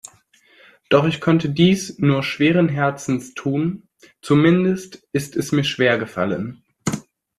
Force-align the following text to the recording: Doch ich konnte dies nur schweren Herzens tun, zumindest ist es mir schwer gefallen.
Doch 0.89 1.05
ich 1.05 1.21
konnte 1.21 1.51
dies 1.51 1.99
nur 1.99 2.23
schweren 2.23 2.69
Herzens 2.69 3.35
tun, 3.35 3.87
zumindest 4.19 5.07
ist 5.13 5.35
es 5.35 5.51
mir 5.51 5.63
schwer 5.63 5.99
gefallen. 5.99 6.63